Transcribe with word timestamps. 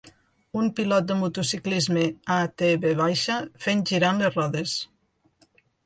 Un 0.61 0.69
pilot 0.79 1.07
de 1.11 1.17
motociclisme 1.19 2.07
ATV 2.39 2.91
fent 3.67 3.87
girant 3.93 4.25
les 4.27 4.37
rodes. 4.41 4.79